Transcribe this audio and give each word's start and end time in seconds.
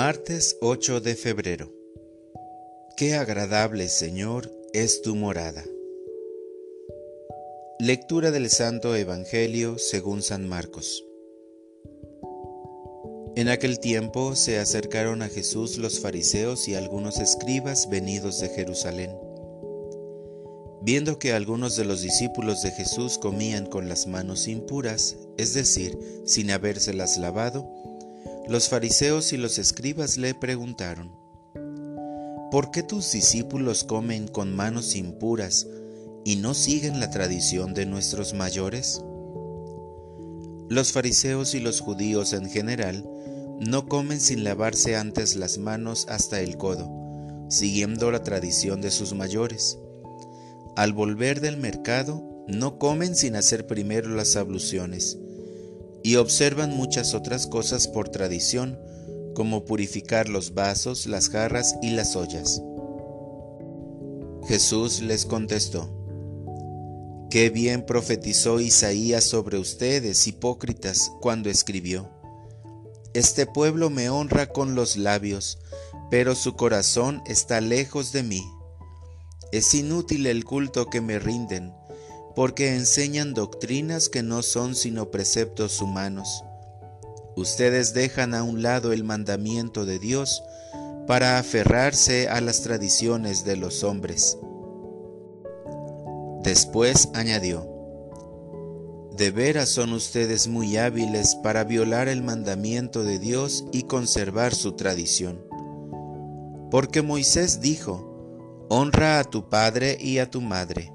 Martes 0.00 0.56
8 0.60 1.00
de 1.00 1.16
febrero. 1.16 1.72
Qué 2.96 3.16
agradable, 3.16 3.88
Señor, 3.88 4.48
es 4.72 5.02
tu 5.02 5.16
morada. 5.16 5.64
Lectura 7.80 8.30
del 8.30 8.48
Santo 8.48 8.94
Evangelio 8.94 9.76
según 9.76 10.22
San 10.22 10.48
Marcos. 10.48 11.04
En 13.34 13.48
aquel 13.48 13.80
tiempo 13.80 14.36
se 14.36 14.60
acercaron 14.60 15.20
a 15.20 15.28
Jesús 15.28 15.78
los 15.78 15.98
fariseos 15.98 16.68
y 16.68 16.76
algunos 16.76 17.18
escribas 17.18 17.90
venidos 17.90 18.38
de 18.38 18.50
Jerusalén. 18.50 19.10
Viendo 20.80 21.18
que 21.18 21.32
algunos 21.32 21.74
de 21.74 21.84
los 21.84 22.02
discípulos 22.02 22.62
de 22.62 22.70
Jesús 22.70 23.18
comían 23.18 23.66
con 23.66 23.88
las 23.88 24.06
manos 24.06 24.46
impuras, 24.46 25.16
es 25.38 25.54
decir, 25.54 25.98
sin 26.24 26.52
habérselas 26.52 27.18
lavado, 27.18 27.68
los 28.48 28.68
fariseos 28.68 29.32
y 29.32 29.36
los 29.36 29.58
escribas 29.58 30.16
le 30.16 30.34
preguntaron, 30.34 31.12
¿por 32.50 32.70
qué 32.70 32.82
tus 32.82 33.12
discípulos 33.12 33.84
comen 33.84 34.26
con 34.26 34.56
manos 34.56 34.96
impuras 34.96 35.66
y 36.24 36.36
no 36.36 36.54
siguen 36.54 36.98
la 36.98 37.10
tradición 37.10 37.74
de 37.74 37.84
nuestros 37.84 38.32
mayores? 38.32 39.02
Los 40.70 40.92
fariseos 40.92 41.54
y 41.54 41.60
los 41.60 41.80
judíos 41.80 42.32
en 42.32 42.48
general 42.48 43.04
no 43.60 43.86
comen 43.86 44.20
sin 44.20 44.44
lavarse 44.44 44.96
antes 44.96 45.36
las 45.36 45.58
manos 45.58 46.06
hasta 46.08 46.40
el 46.40 46.56
codo, 46.56 46.90
siguiendo 47.50 48.10
la 48.10 48.22
tradición 48.22 48.80
de 48.80 48.90
sus 48.90 49.14
mayores. 49.14 49.78
Al 50.76 50.92
volver 50.92 51.40
del 51.40 51.56
mercado, 51.56 52.22
no 52.46 52.78
comen 52.78 53.14
sin 53.14 53.36
hacer 53.36 53.66
primero 53.66 54.08
las 54.08 54.36
abluciones 54.36 55.18
y 56.02 56.16
observan 56.16 56.76
muchas 56.76 57.14
otras 57.14 57.46
cosas 57.46 57.88
por 57.88 58.08
tradición, 58.08 58.78
como 59.34 59.64
purificar 59.64 60.28
los 60.28 60.54
vasos, 60.54 61.06
las 61.06 61.28
jarras 61.28 61.76
y 61.82 61.90
las 61.90 62.16
ollas. 62.16 62.62
Jesús 64.46 65.00
les 65.02 65.26
contestó, 65.26 65.94
Qué 67.30 67.50
bien 67.50 67.84
profetizó 67.84 68.58
Isaías 68.58 69.22
sobre 69.22 69.58
ustedes, 69.58 70.26
hipócritas, 70.26 71.12
cuando 71.20 71.50
escribió, 71.50 72.10
Este 73.12 73.46
pueblo 73.46 73.90
me 73.90 74.08
honra 74.08 74.46
con 74.46 74.74
los 74.74 74.96
labios, 74.96 75.58
pero 76.10 76.34
su 76.34 76.56
corazón 76.56 77.22
está 77.26 77.60
lejos 77.60 78.12
de 78.12 78.22
mí. 78.22 78.42
Es 79.52 79.74
inútil 79.74 80.26
el 80.26 80.44
culto 80.44 80.86
que 80.86 81.02
me 81.02 81.18
rinden, 81.18 81.74
porque 82.38 82.76
enseñan 82.76 83.34
doctrinas 83.34 84.08
que 84.08 84.22
no 84.22 84.44
son 84.44 84.76
sino 84.76 85.10
preceptos 85.10 85.82
humanos. 85.82 86.44
Ustedes 87.34 87.94
dejan 87.94 88.32
a 88.32 88.44
un 88.44 88.62
lado 88.62 88.92
el 88.92 89.02
mandamiento 89.02 89.84
de 89.84 89.98
Dios 89.98 90.44
para 91.08 91.40
aferrarse 91.40 92.28
a 92.28 92.40
las 92.40 92.62
tradiciones 92.62 93.44
de 93.44 93.56
los 93.56 93.82
hombres. 93.82 94.38
Después 96.44 97.08
añadió, 97.12 97.66
De 99.16 99.32
veras 99.32 99.70
son 99.70 99.92
ustedes 99.92 100.46
muy 100.46 100.76
hábiles 100.76 101.34
para 101.42 101.64
violar 101.64 102.06
el 102.06 102.22
mandamiento 102.22 103.02
de 103.02 103.18
Dios 103.18 103.64
y 103.72 103.82
conservar 103.82 104.54
su 104.54 104.76
tradición. 104.76 105.44
Porque 106.70 107.02
Moisés 107.02 107.60
dijo, 107.60 108.68
Honra 108.68 109.18
a 109.18 109.24
tu 109.24 109.48
padre 109.48 109.98
y 110.00 110.18
a 110.20 110.30
tu 110.30 110.40
madre 110.40 110.92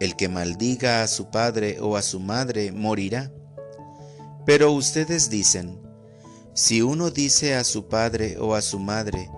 el 0.00 0.16
que 0.16 0.28
maldiga 0.28 1.02
a 1.02 1.08
su 1.08 1.30
padre 1.30 1.78
o 1.80 1.96
a 1.96 2.02
su 2.02 2.20
madre 2.20 2.72
morirá. 2.72 3.32
Pero 4.46 4.72
ustedes 4.72 5.30
dicen, 5.30 5.80
si 6.54 6.82
uno 6.82 7.10
dice 7.10 7.54
a 7.54 7.64
su 7.64 7.88
padre 7.88 8.38
o 8.38 8.54
a 8.54 8.62
su 8.62 8.78
madre, 8.78 9.30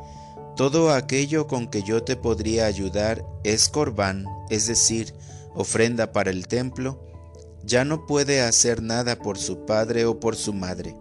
todo 0.56 0.92
aquello 0.92 1.46
con 1.46 1.68
que 1.68 1.82
yo 1.82 2.02
te 2.02 2.16
podría 2.16 2.66
ayudar 2.66 3.24
es 3.44 3.68
corbán, 3.68 4.26
es 4.50 4.66
decir, 4.66 5.14
ofrenda 5.54 6.12
para 6.12 6.30
el 6.30 6.46
templo, 6.46 7.06
ya 7.64 7.84
no 7.84 8.06
puede 8.06 8.42
hacer 8.42 8.82
nada 8.82 9.18
por 9.18 9.38
su 9.38 9.64
padre 9.66 10.04
o 10.04 10.20
por 10.20 10.36
su 10.36 10.52
madre. 10.52 10.94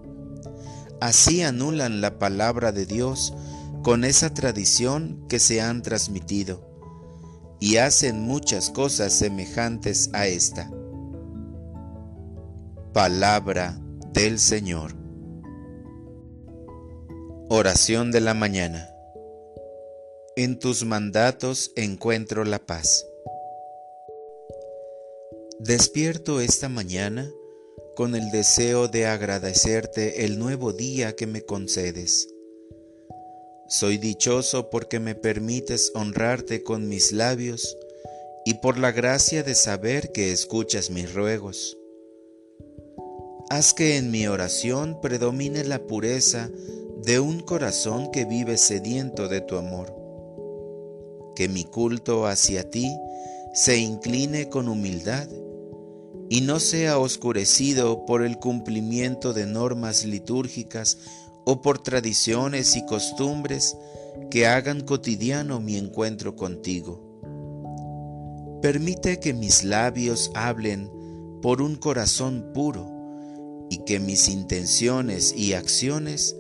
Así 1.02 1.44
anulan 1.44 2.02
la 2.02 2.20
palabra 2.20 2.72
de 2.72 2.86
Dios 2.86 3.34
con 3.84 4.04
esa 4.04 4.34
tradición 4.34 5.26
que 5.30 5.40
se 5.40 5.62
han 5.62 5.82
transmitido 5.82 6.70
y 7.60 7.78
hacen 7.78 8.22
muchas 8.22 8.70
cosas 8.70 9.14
semejantes 9.14 10.10
a 10.14 10.28
esta. 10.28 10.72
Palabra 12.94 13.80
del 14.14 14.40
Señor. 14.40 14.96
Oración 17.50 18.12
de 18.12 18.22
la 18.22 18.34
mañana. 18.34 18.90
En 20.36 20.58
tus 20.58 20.86
mandatos 20.86 21.72
encuentro 21.76 22.46
la 22.46 22.60
paz. 22.60 23.06
Despierto 25.60 26.40
esta 26.40 26.70
mañana 26.70 27.30
con 27.96 28.16
el 28.16 28.32
deseo 28.32 28.88
de 28.88 29.08
agradecerte 29.08 30.24
el 30.24 30.40
nuevo 30.40 30.72
día 30.72 31.18
que 31.18 31.28
me 31.28 31.42
concedes 31.42 32.30
soy 33.70 34.00
dichoso 34.00 34.72
porque 34.72 35.00
me 35.00 35.14
permites 35.14 35.92
honrarte 35.94 36.64
con 36.64 36.90
mis 36.90 37.12
labios 37.12 37.78
y 38.44 38.56
por 38.56 38.80
la 38.80 38.92
gracia 38.92 39.44
de 39.44 39.54
saber 39.54 40.12
que 40.12 40.32
escuchas 40.32 40.90
mis 40.90 41.14
ruegos. 41.14 41.78
Haz 43.52 43.76
que 43.76 43.98
en 43.98 44.10
mi 44.10 44.28
oración 44.28 45.00
predomine 45.02 45.64
la 45.66 45.86
pureza 45.86 46.50
de 47.04 47.20
un 47.20 47.42
corazón 47.42 48.10
que 48.12 48.26
vive 48.26 48.58
sediento 48.58 49.28
de 49.28 49.42
tu 49.42 49.56
amor. 49.56 49.96
Que 51.36 51.48
mi 51.48 51.64
culto 51.64 52.26
hacia 52.26 52.72
ti 52.72 52.92
se 53.54 53.78
incline 53.78 54.50
con 54.50 54.68
humildad 54.68 55.28
y 56.28 56.42
no 56.42 56.60
sea 56.60 56.98
oscurecido 56.98 58.06
por 58.08 58.24
el 58.24 58.40
cumplimiento 58.40 59.32
de 59.34 59.46
normas 59.46 60.06
litúrgicas 60.06 60.98
o 61.50 61.64
por 61.64 61.80
tradiciones 61.80 62.76
y 62.76 62.86
costumbres 62.86 63.76
que 64.30 64.46
hagan 64.46 64.82
cotidiano 64.82 65.60
mi 65.60 65.78
encuentro 65.78 66.36
contigo. 66.36 67.02
Permite 68.62 69.20
que 69.20 69.34
mis 69.34 69.64
labios 69.64 70.30
hablen 70.36 70.92
por 71.42 71.64
un 71.64 71.76
corazón 71.76 72.52
puro 72.54 72.88
y 73.72 73.80
que 73.80 74.00
mis 74.00 74.30
intenciones 74.30 75.34
y 75.36 75.54
acciones 75.54 76.36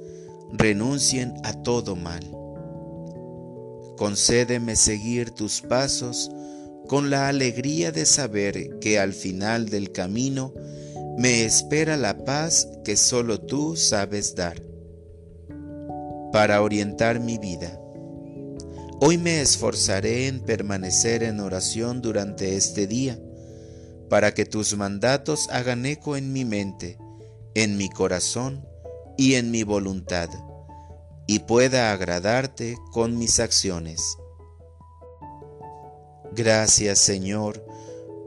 renuncien 0.52 1.34
a 1.44 1.53
todo 1.53 1.96
mal. 1.96 2.24
Concédeme 3.97 4.76
seguir 4.76 5.31
tus 5.31 5.62
pasos 5.62 6.30
con 6.88 7.09
la 7.09 7.30
alegría 7.30 7.91
de 7.91 8.06
saber 8.06 8.78
que 8.78 9.00
al 9.00 9.14
final 9.14 9.70
del 9.70 9.91
camino 9.91 10.53
me 11.18 11.46
espera 11.46 11.97
la 11.97 12.24
paz 12.26 12.68
que 12.86 12.96
solo 12.96 13.40
tú 13.41 13.76
sabes 13.76 14.36
dar 14.36 14.69
para 16.31 16.62
orientar 16.62 17.19
mi 17.19 17.38
vida. 17.38 17.79
Hoy 19.01 19.17
me 19.17 19.41
esforzaré 19.41 20.28
en 20.28 20.41
permanecer 20.41 21.23
en 21.23 21.40
oración 21.40 22.01
durante 22.01 22.56
este 22.56 22.85
día, 22.85 23.19
para 24.09 24.34
que 24.34 24.45
tus 24.45 24.75
mandatos 24.75 25.47
hagan 25.51 25.85
eco 25.85 26.17
en 26.17 26.34
mi 26.34 26.44
mente, 26.44 26.97
en 27.56 27.78
mi 27.78 27.90
corazón 27.90 28.67
y 29.17 29.35
en 29.35 29.51
mi 29.51 29.63
voluntad, 29.63 30.29
y 31.28 31.40
pueda 31.40 31.94
agradarte 31.94 32.78
con 32.91 33.17
mis 33.17 33.40
acciones. 33.40 34.17
Gracias 36.35 37.00
Señor, 37.00 37.66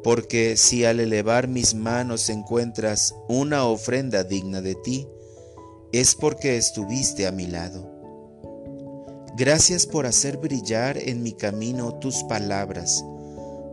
porque 0.02 0.56
si 0.56 0.84
al 0.84 1.00
elevar 1.00 1.48
mis 1.48 1.74
manos 1.74 2.30
encuentras 2.30 3.14
una 3.28 3.64
ofrenda 3.64 4.24
digna 4.24 4.60
de 4.60 4.74
ti, 4.74 5.06
es 5.92 6.14
porque 6.14 6.56
estuviste 6.56 7.26
a 7.26 7.32
mi 7.32 7.46
lado. 7.46 7.91
Gracias 9.34 9.86
por 9.86 10.06
hacer 10.06 10.36
brillar 10.36 10.98
en 10.98 11.22
mi 11.22 11.32
camino 11.32 11.94
tus 11.94 12.22
palabras, 12.24 13.02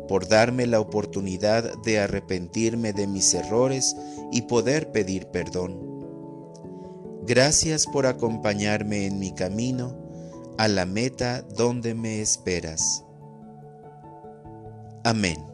por 0.08 0.28
darme 0.28 0.68
la 0.68 0.80
oportunidad 0.80 1.78
de 1.84 2.00
arrepentirme 2.00 2.94
de 2.94 3.08
mis 3.08 3.34
errores 3.34 3.96
y 4.32 4.44
poder 4.44 4.92
pedir 4.92 5.28
perdón. 5.28 5.90
Gracias 7.28 7.86
por 7.86 8.06
acompañarme 8.06 9.06
en 9.06 9.20
mi 9.20 9.34
camino 9.34 9.96
a 10.58 10.68
la 10.68 10.86
meta 10.86 11.42
donde 11.42 11.94
me 11.94 12.22
esperas. 12.22 13.04
Amén. 15.04 15.49